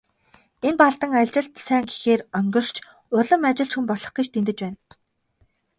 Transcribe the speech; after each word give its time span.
Энэ 0.67 0.77
Балдан 0.81 1.11
ажилд 1.21 1.53
сайн 1.67 1.85
гэхээр 1.89 2.21
онгирч, 2.37 2.75
улам 3.17 3.41
ажилч 3.49 3.71
хүн 3.73 3.85
болох 3.91 4.11
гэж 4.17 4.27
дэндэж 4.31 4.57
байна. 4.63 4.79